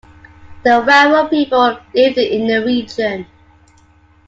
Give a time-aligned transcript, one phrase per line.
[0.63, 3.27] The Warao people live in the region.